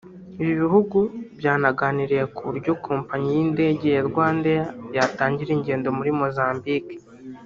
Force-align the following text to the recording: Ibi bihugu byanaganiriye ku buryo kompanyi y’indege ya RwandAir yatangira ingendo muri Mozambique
Ibi 0.41 0.53
bihugu 0.63 0.97
byanaganiriye 1.39 2.23
ku 2.35 2.41
buryo 2.49 2.71
kompanyi 2.87 3.29
y’indege 3.37 3.85
ya 3.95 4.01
RwandAir 4.09 4.63
yatangira 4.95 5.51
ingendo 5.57 5.87
muri 5.97 6.11
Mozambique 6.21 6.95